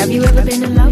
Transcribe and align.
kind 0.00 0.89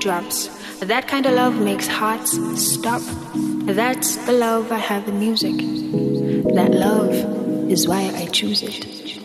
drops. 0.00 0.48
That 0.80 1.06
kind 1.06 1.26
of 1.26 1.34
love 1.34 1.60
makes 1.60 1.86
hearts 1.86 2.32
stop. 2.58 3.02
That's 3.66 4.16
the 4.26 4.32
love 4.32 4.72
I 4.72 4.78
have 4.78 5.06
in 5.08 5.20
music. 5.20 5.56
That 6.54 6.72
love 6.72 7.12
is 7.70 7.86
why 7.86 8.10
I 8.16 8.26
choose 8.26 8.62
it. 8.62 9.19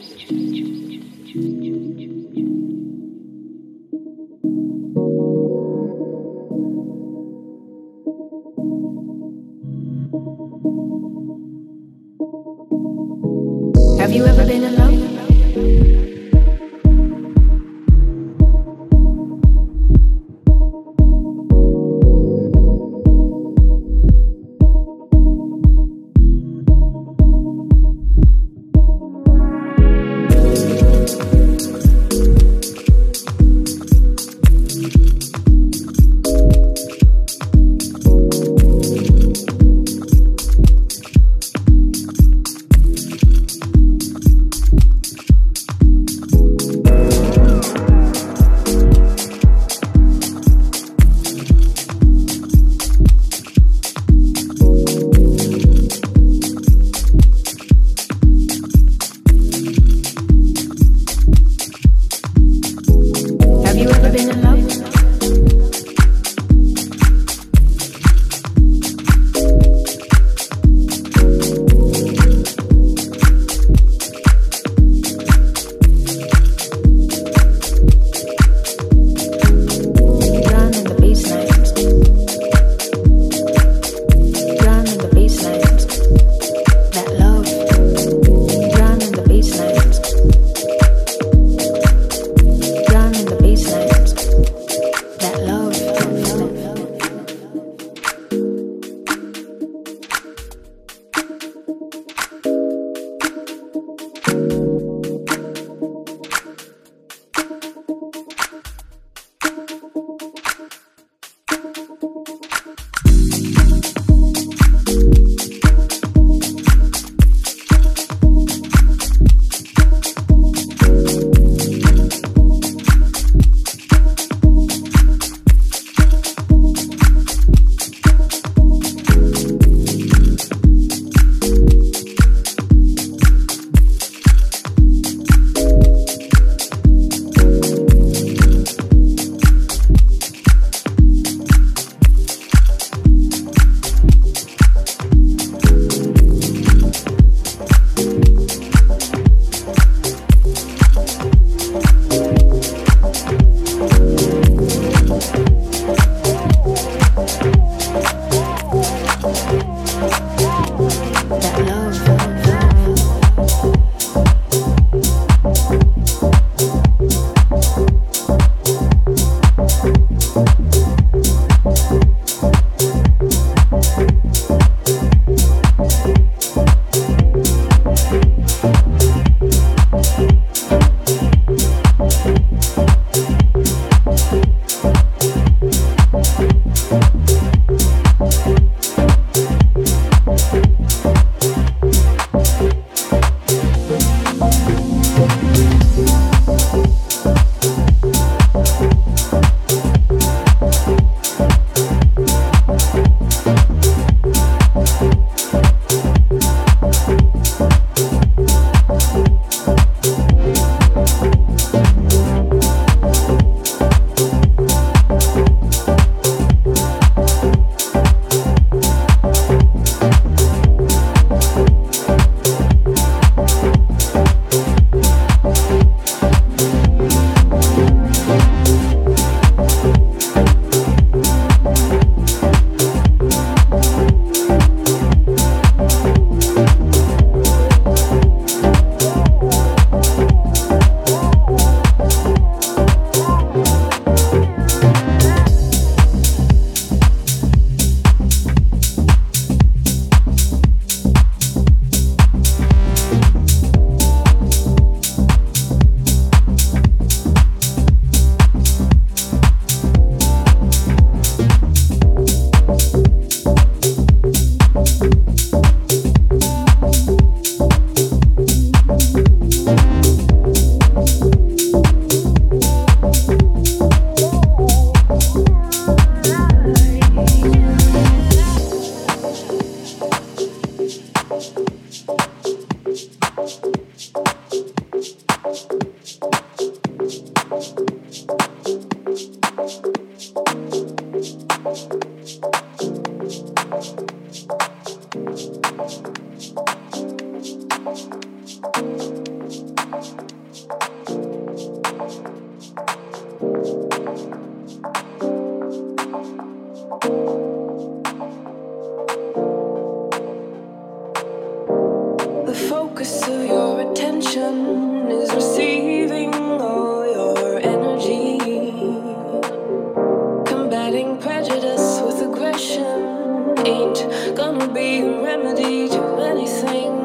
ain't 323.65 324.35
gonna 324.35 324.67
be 324.73 325.01
a 325.01 325.23
remedy 325.23 325.89
to 325.89 326.01
anything. 326.21 327.04